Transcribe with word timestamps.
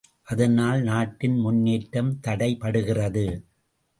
அதனால், 0.23 0.79
நாட்டின் 0.81 1.35
முன்னேற்றம் 1.35 2.19
தடைப்படுகிறது. 2.27 3.25